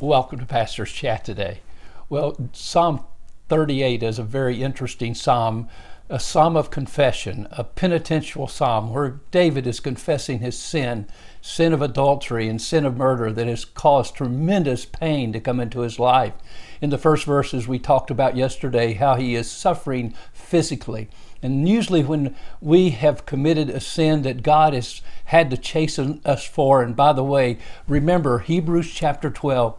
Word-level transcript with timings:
Welcome 0.00 0.40
to 0.40 0.44
Pastor's 0.44 0.92
Chat 0.92 1.24
today. 1.24 1.60
Well, 2.10 2.36
Psalm 2.52 3.06
38 3.48 4.02
is 4.02 4.18
a 4.18 4.22
very 4.22 4.62
interesting 4.62 5.14
psalm, 5.14 5.70
a 6.08 6.20
psalm 6.20 6.56
of 6.56 6.70
confession, 6.70 7.48
a 7.50 7.64
penitential 7.64 8.46
psalm 8.46 8.92
where 8.92 9.20
David 9.32 9.66
is 9.66 9.80
confessing 9.80 10.38
his 10.38 10.56
sin, 10.56 11.06
sin 11.40 11.72
of 11.72 11.82
adultery 11.82 12.48
and 12.48 12.62
sin 12.62 12.84
of 12.84 12.96
murder 12.96 13.32
that 13.32 13.48
has 13.48 13.64
caused 13.64 14.14
tremendous 14.14 14.84
pain 14.84 15.32
to 15.32 15.40
come 15.40 15.58
into 15.58 15.80
his 15.80 15.98
life. 15.98 16.34
In 16.80 16.90
the 16.90 16.98
first 16.98 17.24
verses, 17.24 17.66
we 17.66 17.80
talked 17.80 18.10
about 18.10 18.36
yesterday 18.36 18.92
how 18.92 19.16
he 19.16 19.34
is 19.34 19.50
suffering 19.50 20.14
physically. 20.32 21.08
And 21.42 21.68
usually, 21.68 22.04
when 22.04 22.36
we 22.60 22.90
have 22.90 23.26
committed 23.26 23.68
a 23.68 23.80
sin 23.80 24.22
that 24.22 24.42
God 24.42 24.74
has 24.74 25.02
had 25.26 25.50
to 25.50 25.56
chasten 25.56 26.20
us 26.24 26.44
for, 26.44 26.82
and 26.82 26.94
by 26.94 27.12
the 27.12 27.24
way, 27.24 27.58
remember 27.88 28.38
Hebrews 28.38 28.92
chapter 28.92 29.28
12, 29.28 29.76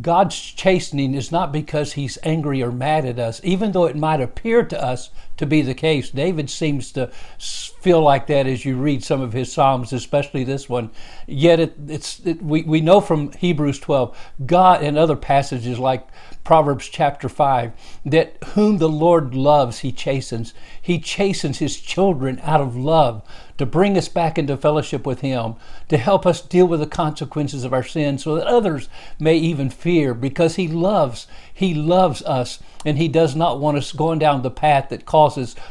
God's 0.00 0.36
chastening 0.36 1.14
is 1.14 1.30
not 1.30 1.52
because 1.52 1.92
he's 1.92 2.18
angry 2.22 2.62
or 2.62 2.72
mad 2.72 3.06
at 3.06 3.18
us, 3.18 3.40
even 3.44 3.72
though 3.72 3.86
it 3.86 3.96
might 3.96 4.20
appear 4.20 4.64
to 4.64 4.82
us 4.82 5.10
to 5.36 5.46
be 5.46 5.62
the 5.62 5.74
case. 5.74 6.10
David 6.10 6.50
seems 6.50 6.92
to 6.92 7.08
feel 7.38 8.00
like 8.00 8.26
that 8.26 8.46
as 8.46 8.64
you 8.64 8.76
read 8.76 9.04
some 9.04 9.20
of 9.20 9.32
his 9.32 9.52
Psalms, 9.52 9.92
especially 9.92 10.44
this 10.44 10.68
one. 10.68 10.90
Yet 11.26 11.60
it, 11.60 11.74
it's, 11.88 12.20
it, 12.26 12.42
we, 12.42 12.62
we 12.62 12.80
know 12.80 13.00
from 13.00 13.32
Hebrews 13.32 13.78
12, 13.78 14.16
God 14.46 14.82
and 14.82 14.98
other 14.98 15.16
passages 15.16 15.78
like 15.78 16.08
Proverbs 16.44 16.88
chapter 16.88 17.28
5, 17.28 17.72
that 18.06 18.36
whom 18.54 18.78
the 18.78 18.88
Lord 18.88 19.34
loves, 19.34 19.80
he 19.80 19.92
chastens. 19.92 20.54
He 20.80 20.98
chastens 20.98 21.58
his 21.58 21.80
children 21.80 22.38
out 22.42 22.60
of 22.60 22.76
love 22.76 23.22
to 23.58 23.66
bring 23.66 23.96
us 23.96 24.08
back 24.08 24.38
into 24.38 24.56
fellowship 24.56 25.06
with 25.06 25.20
him, 25.20 25.54
to 25.88 25.96
help 25.96 26.26
us 26.26 26.40
deal 26.40 26.66
with 26.66 26.80
the 26.80 26.86
consequences 26.86 27.64
of 27.64 27.72
our 27.72 27.82
sin 27.82 28.18
so 28.18 28.34
that 28.34 28.46
others 28.46 28.88
may 29.18 29.36
even 29.36 29.70
fear 29.70 30.14
because 30.14 30.56
he 30.56 30.68
loves, 30.68 31.26
he 31.52 31.74
loves 31.74 32.22
us 32.22 32.58
and 32.84 32.98
he 32.98 33.08
does 33.08 33.34
not 33.34 33.58
want 33.58 33.76
us 33.76 33.92
going 33.92 34.18
down 34.18 34.42
the 34.42 34.50
path 34.50 34.90
that 34.90 35.06
causes 35.06 35.25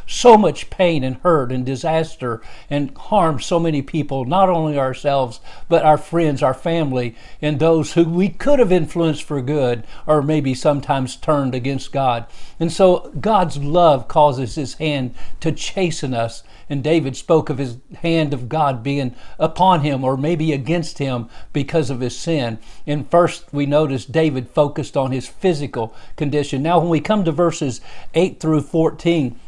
so 0.07 0.37
much 0.37 0.69
pain 0.69 1.03
and 1.03 1.17
hurt 1.17 1.51
and 1.51 1.65
disaster 1.65 2.41
and 2.69 2.95
harm 2.97 3.39
so 3.39 3.59
many 3.59 3.81
people, 3.81 4.25
not 4.25 4.49
only 4.49 4.77
ourselves, 4.77 5.39
but 5.69 5.83
our 5.83 5.97
friends, 5.97 6.43
our 6.43 6.53
family, 6.53 7.15
and 7.41 7.59
those 7.59 7.93
who 7.93 8.03
we 8.03 8.29
could 8.29 8.59
have 8.59 8.71
influenced 8.71 9.23
for 9.23 9.41
good 9.41 9.83
or 10.05 10.21
maybe 10.21 10.53
sometimes 10.53 11.15
turned 11.15 11.55
against 11.55 11.91
God. 11.91 12.25
And 12.59 12.71
so 12.71 13.11
God's 13.19 13.57
love 13.57 14.07
causes 14.07 14.55
his 14.55 14.75
hand 14.75 15.13
to 15.41 15.51
chasten 15.51 16.13
us. 16.13 16.43
And 16.69 16.83
David 16.83 17.15
spoke 17.15 17.49
of 17.49 17.59
his 17.59 17.77
hand 17.97 18.33
of 18.33 18.49
God 18.49 18.81
being 18.81 19.15
upon 19.37 19.81
him 19.81 20.03
or 20.03 20.17
maybe 20.17 20.51
against 20.51 20.97
him 20.97 21.29
because 21.53 21.89
of 21.89 21.99
his 21.99 22.17
sin. 22.17 22.57
And 22.87 23.09
first, 23.09 23.53
we 23.53 23.65
notice 23.65 24.05
David 24.05 24.49
focused 24.49 24.97
on 24.97 25.11
his 25.11 25.27
physical 25.27 25.93
condition. 26.15 26.63
Now, 26.63 26.79
when 26.79 26.89
we 26.89 27.01
come 27.01 27.23
to 27.25 27.31
verses 27.31 27.81
8 28.15 28.39
through 28.39 28.61
14, 28.61 29.39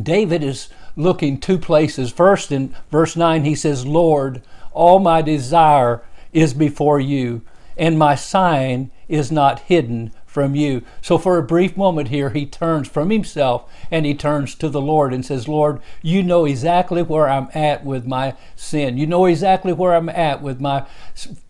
David 0.00 0.42
is 0.42 0.68
looking 0.96 1.38
two 1.38 1.58
places. 1.58 2.10
First, 2.10 2.50
in 2.50 2.74
verse 2.90 3.16
9, 3.16 3.44
he 3.44 3.54
says, 3.54 3.84
Lord, 3.84 4.42
all 4.72 4.98
my 4.98 5.22
desire 5.22 6.02
is 6.32 6.54
before 6.54 6.98
you, 6.98 7.42
and 7.76 7.98
my 7.98 8.14
sign 8.14 8.90
is 9.08 9.30
not 9.30 9.60
hidden 9.60 10.12
from 10.32 10.54
you. 10.54 10.82
So, 11.02 11.18
for 11.18 11.36
a 11.36 11.42
brief 11.42 11.76
moment 11.76 12.08
here, 12.08 12.30
he 12.30 12.46
turns 12.46 12.88
from 12.88 13.10
himself 13.10 13.70
and 13.90 14.06
he 14.06 14.14
turns 14.14 14.54
to 14.54 14.70
the 14.70 14.80
Lord 14.80 15.12
and 15.12 15.24
says, 15.24 15.46
Lord, 15.46 15.80
you 16.00 16.22
know 16.22 16.46
exactly 16.46 17.02
where 17.02 17.28
I'm 17.28 17.48
at 17.54 17.84
with 17.84 18.06
my 18.06 18.34
sin. 18.56 18.96
You 18.96 19.06
know 19.06 19.26
exactly 19.26 19.74
where 19.74 19.94
I'm 19.94 20.08
at 20.08 20.40
with 20.40 20.58
my 20.58 20.86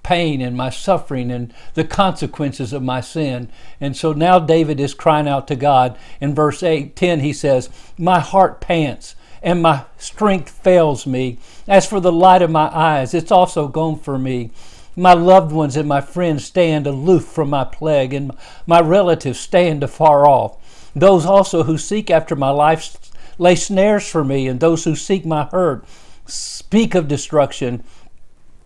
pain 0.02 0.40
and 0.40 0.56
my 0.56 0.68
suffering 0.68 1.30
and 1.30 1.54
the 1.74 1.84
consequences 1.84 2.72
of 2.72 2.82
my 2.82 3.00
sin. 3.00 3.48
And 3.80 3.96
so 3.96 4.12
now 4.12 4.40
David 4.40 4.80
is 4.80 4.94
crying 4.94 5.28
out 5.28 5.46
to 5.48 5.54
God. 5.54 5.96
In 6.20 6.34
verse 6.34 6.64
8, 6.64 6.96
10, 6.96 7.20
he 7.20 7.32
says, 7.32 7.70
My 7.96 8.18
heart 8.18 8.60
pants 8.60 9.14
and 9.44 9.62
my 9.62 9.84
strength 9.96 10.50
fails 10.50 11.06
me. 11.06 11.38
As 11.68 11.86
for 11.86 12.00
the 12.00 12.12
light 12.12 12.42
of 12.42 12.50
my 12.50 12.68
eyes, 12.76 13.14
it's 13.14 13.30
also 13.30 13.68
gone 13.68 13.98
for 13.98 14.18
me. 14.18 14.50
My 14.94 15.14
loved 15.14 15.52
ones 15.52 15.76
and 15.76 15.88
my 15.88 16.00
friends 16.00 16.44
stand 16.44 16.86
aloof 16.86 17.24
from 17.24 17.50
my 17.50 17.64
plague, 17.64 18.12
and 18.12 18.32
my 18.66 18.80
relatives 18.80 19.40
stand 19.40 19.82
afar 19.82 20.26
off. 20.26 20.90
Those 20.94 21.24
also 21.24 21.62
who 21.62 21.78
seek 21.78 22.10
after 22.10 22.36
my 22.36 22.50
life 22.50 22.96
lay 23.38 23.54
snares 23.54 24.08
for 24.08 24.22
me, 24.22 24.46
and 24.46 24.60
those 24.60 24.84
who 24.84 24.94
seek 24.94 25.24
my 25.24 25.44
hurt 25.44 25.84
speak 26.26 26.94
of 26.94 27.08
destruction 27.08 27.82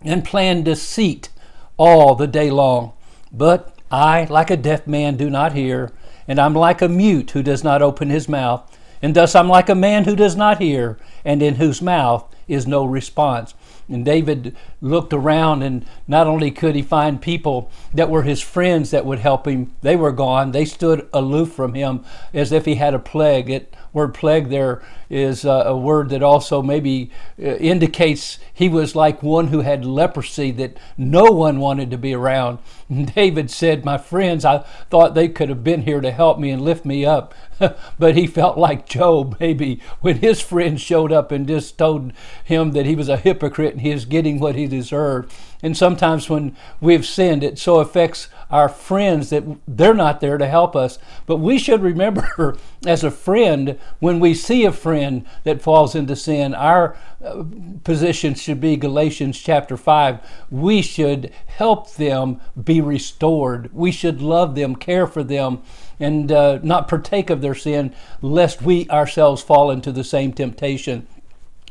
and 0.03 0.25
plan 0.25 0.63
deceit 0.63 1.29
all 1.77 2.15
the 2.15 2.27
day 2.27 2.51
long. 2.51 2.93
But 3.33 3.75
I, 3.91 4.25
like 4.25 4.51
a 4.51 4.57
deaf 4.57 4.87
man, 4.87 5.17
do 5.17 5.31
not 5.31 5.53
hear, 5.53 5.93
and 6.27 6.41
I'm 6.41 6.55
like 6.55 6.83
a 6.83 6.89
mute 6.89 7.31
who 7.31 7.43
does 7.43 7.63
not 7.63 7.83
open 7.83 8.11
his 8.11 8.29
mouth. 8.29 8.77
And 9.03 9.15
thus 9.15 9.35
I'm 9.35 9.49
like 9.49 9.69
a 9.69 9.75
man 9.75 10.05
who 10.05 10.17
does 10.17 10.37
not 10.37 10.61
hear, 10.61 10.99
and 11.25 11.43
in 11.43 11.57
whose 11.57 11.83
mouth 11.83 12.35
is 12.49 12.67
no 12.67 12.85
response. 12.85 13.55
And 13.89 14.05
David 14.05 14.57
looked 14.81 15.13
around, 15.13 15.63
and 15.63 15.85
not 16.09 16.27
only 16.27 16.51
could 16.51 16.75
he 16.75 16.83
find 16.83 17.21
people 17.21 17.71
that 17.95 18.11
were 18.11 18.23
his 18.23 18.41
friends 18.41 18.91
that 18.91 19.07
would 19.07 19.21
help 19.21 19.47
him, 19.47 19.73
they 19.83 19.97
were 19.97 20.13
gone. 20.13 20.53
They 20.53 20.65
stood 20.65 21.09
aloof 21.13 21.53
from 21.53 21.75
him 21.75 22.05
as 22.35 22.51
if 22.51 22.65
he 22.65 22.75
had 22.75 22.95
a 22.95 22.99
plague. 22.99 23.49
It 23.49 23.75
word 23.97 24.13
plague 24.13 24.51
there 24.51 24.83
is 25.09 25.47
a 25.47 25.75
word 25.75 26.11
that 26.11 26.23
also 26.23 26.61
maybe 26.61 27.11
uh, 27.41 27.57
indicates 27.57 28.39
he 28.53 28.69
was 28.69 28.95
like 28.95 29.23
one 29.23 29.47
who 29.47 29.63
had 29.63 29.87
leprosy 29.87 30.51
that 30.51 30.77
no 30.99 31.25
one 31.25 31.59
wanted 31.59 31.91
to 31.91 31.97
be 31.97 32.13
around. 32.13 32.59
David 33.15 33.51
said, 33.51 33.87
My 33.87 33.97
friends, 33.97 34.45
I 34.45 34.59
thought 34.91 35.15
they 35.15 35.29
could 35.29 35.49
have 35.49 35.65
been 35.65 35.83
here 35.83 36.03
to 36.03 36.11
help 36.11 36.39
me 36.39 36.51
and 36.51 36.61
lift 36.61 36.85
me 36.85 37.07
up. 37.07 37.33
but 37.99 38.17
he 38.17 38.27
felt 38.27 38.59
like 38.59 38.87
Job, 38.87 39.39
maybe, 39.41 39.81
when 40.03 40.19
his 40.19 40.43
friends 40.43 40.83
showed 40.83 41.11
up 41.11 41.33
and 41.33 41.49
just 41.49 41.79
told 41.79 42.13
him 42.45 42.73
that 42.73 42.85
he 42.85 42.95
was 42.95 43.09
a 43.09 43.17
hypocrite 43.17 43.73
and 43.73 43.81
he 43.81 43.93
was 43.93 44.05
getting 44.05 44.39
what 44.39 44.57
he 44.57 44.67
deserved. 44.67 45.33
And 45.63 45.77
sometimes 45.77 46.29
when 46.29 46.57
we've 46.81 47.07
sinned, 47.07 47.43
it 47.43 47.59
so 47.59 47.81
affects 47.81 48.29
our 48.51 48.69
friends 48.69 49.31
that 49.31 49.45
they're 49.67 49.95
not 49.95 50.21
there 50.21 50.39
to 50.39 50.47
help 50.47 50.77
us. 50.77 50.99
But 51.27 51.37
we 51.37 51.59
should 51.59 51.83
remember, 51.83 52.57
as 52.87 53.03
a 53.03 53.11
friend, 53.11 53.79
when 53.99 54.21
we 54.21 54.35
see 54.35 54.65
a 54.65 54.73
friend 54.73 55.27
that 55.45 55.63
falls 55.63 55.95
into 55.95 56.15
sin, 56.15 56.55
our 56.55 56.97
uh, 57.25 57.45
position 57.83 58.35
should 58.35 58.61
be 58.61 58.77
Galatians 58.77 59.39
chapter 59.39 59.77
5. 59.77 60.21
We 60.51 60.83
should 60.83 61.33
help 61.47 61.95
them 61.95 62.41
be 62.63 62.81
restored. 62.81 63.71
We 63.73 63.91
should 63.91 64.23
love 64.23 64.55
them, 64.55 64.77
care 64.77 65.07
for 65.07 65.25
them, 65.25 65.63
and 65.99 66.31
uh, 66.31 66.61
not 66.63 66.89
partake 66.89 67.31
of 67.31 67.41
their 67.41 67.55
sin, 67.55 67.95
lest 68.21 68.63
we 68.63 68.89
ourselves 68.91 69.43
fall 69.43 69.71
into 69.71 69.91
the 69.91 70.05
same 70.05 70.33
temptation. 70.33 71.07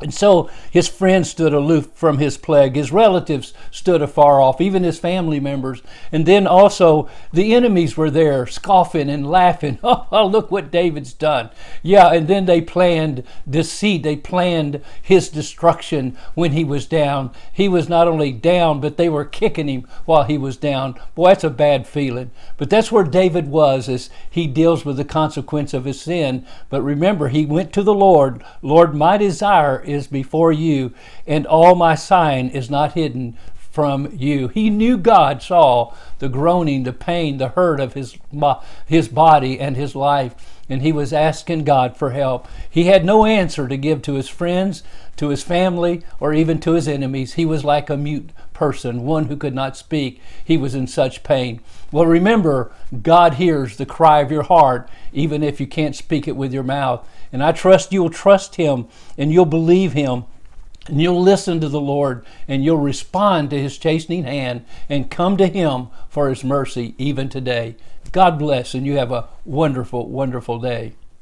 And 0.01 0.13
so 0.13 0.49
his 0.69 0.89
friends 0.89 1.29
stood 1.29 1.53
aloof 1.53 1.87
from 1.93 2.17
his 2.17 2.35
plague. 2.35 2.75
His 2.75 2.91
relatives 2.91 3.53
stood 3.71 4.01
afar 4.01 4.41
off, 4.41 4.59
even 4.59 4.83
his 4.83 4.99
family 4.99 5.39
members. 5.39 5.81
And 6.11 6.25
then 6.25 6.45
also 6.45 7.07
the 7.31 7.55
enemies 7.55 7.95
were 7.95 8.11
there, 8.11 8.45
scoffing 8.45 9.09
and 9.09 9.29
laughing. 9.29 9.79
Oh, 9.87 10.07
oh, 10.11 10.25
look 10.25 10.49
what 10.49 10.71
David's 10.71 11.13
done. 11.13 11.51
Yeah, 11.83 12.11
and 12.11 12.27
then 12.27 12.45
they 12.45 12.59
planned 12.59 13.23
deceit. 13.47 14.01
They 14.01 14.15
planned 14.15 14.81
his 14.99 15.29
destruction 15.29 16.17
when 16.33 16.53
he 16.53 16.63
was 16.63 16.87
down. 16.87 17.31
He 17.53 17.69
was 17.69 17.87
not 17.87 18.07
only 18.07 18.31
down, 18.31 18.81
but 18.81 18.97
they 18.97 19.09
were 19.09 19.25
kicking 19.25 19.67
him 19.67 19.87
while 20.05 20.23
he 20.23 20.39
was 20.39 20.57
down. 20.57 20.95
Boy, 21.13 21.29
that's 21.29 21.43
a 21.43 21.51
bad 21.51 21.85
feeling. 21.85 22.31
But 22.57 22.71
that's 22.71 22.91
where 22.91 23.03
David 23.03 23.47
was 23.47 23.87
as 23.87 24.09
he 24.27 24.47
deals 24.47 24.85
with 24.85 24.97
the 24.97 25.05
consequence 25.05 25.73
of 25.73 25.85
his 25.85 26.01
sin. 26.01 26.45
But 26.69 26.81
remember, 26.81 27.27
he 27.27 27.45
went 27.45 27.71
to 27.73 27.83
the 27.83 27.93
Lord. 27.93 28.43
Lord, 28.63 28.95
my 28.95 29.17
desire 29.17 29.83
is 29.95 30.07
before 30.07 30.51
you, 30.51 30.93
and 31.25 31.47
all 31.47 31.73
my 31.73 31.95
sign 31.95 32.49
is 32.49 32.69
not 32.69 32.93
hidden 32.93 33.35
from 33.55 34.09
you. 34.15 34.47
He 34.47 34.69
knew 34.69 34.97
God 34.97 35.41
saw 35.41 35.93
the 36.19 36.29
groaning, 36.29 36.83
the 36.83 36.93
pain, 36.93 37.37
the 37.37 37.49
hurt 37.49 37.81
of 37.81 37.93
his, 37.93 38.17
his 38.85 39.09
body 39.09 39.59
and 39.59 39.75
his 39.75 39.95
life, 39.95 40.61
and 40.69 40.81
he 40.81 40.93
was 40.93 41.11
asking 41.11 41.65
God 41.65 41.97
for 41.97 42.11
help. 42.11 42.47
He 42.69 42.85
had 42.85 43.03
no 43.03 43.25
answer 43.25 43.67
to 43.67 43.75
give 43.75 44.01
to 44.03 44.13
his 44.13 44.29
friends, 44.29 44.81
to 45.17 45.27
his 45.27 45.43
family, 45.43 46.03
or 46.21 46.33
even 46.33 46.59
to 46.61 46.71
his 46.71 46.87
enemies. 46.87 47.33
He 47.33 47.45
was 47.45 47.65
like 47.65 47.89
a 47.89 47.97
mute 47.97 48.29
person, 48.55 49.03
one 49.03 49.25
who 49.25 49.37
could 49.37 49.53
not 49.53 49.77
speak. 49.77 50.19
He 50.43 50.57
was 50.57 50.73
in 50.73 50.87
such 50.87 51.21
pain. 51.21 51.61
Well, 51.91 52.07
remember, 52.07 52.71
God 53.03 53.35
hears 53.35 53.77
the 53.77 53.85
cry 53.85 54.21
of 54.21 54.31
your 54.31 54.43
heart, 54.43 54.89
even 55.13 55.43
if 55.43 55.59
you 55.59 55.67
can't 55.67 55.95
speak 55.95 56.27
it 56.27 56.35
with 56.35 56.53
your 56.53 56.63
mouth. 56.63 57.07
And 57.31 57.43
I 57.43 57.51
trust 57.51 57.93
you'll 57.93 58.09
trust 58.09 58.55
Him 58.55 58.87
and 59.17 59.31
you'll 59.31 59.45
believe 59.45 59.93
Him 59.93 60.23
and 60.87 61.01
you'll 61.01 61.21
listen 61.21 61.59
to 61.61 61.69
the 61.69 61.81
Lord 61.81 62.25
and 62.47 62.63
you'll 62.63 62.77
respond 62.77 63.49
to 63.49 63.61
His 63.61 63.77
chastening 63.77 64.23
hand 64.23 64.65
and 64.89 65.11
come 65.11 65.37
to 65.37 65.47
Him 65.47 65.87
for 66.09 66.29
His 66.29 66.43
mercy 66.43 66.95
even 66.97 67.29
today. 67.29 67.75
God 68.11 68.39
bless 68.39 68.73
and 68.73 68.85
you 68.85 68.97
have 68.97 69.11
a 69.11 69.27
wonderful, 69.43 70.09
wonderful 70.09 70.59
day. 70.59 70.93